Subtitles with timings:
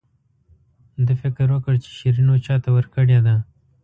[1.05, 3.35] ده فکر وکړ چې شیرینو چاته ورکړې ده.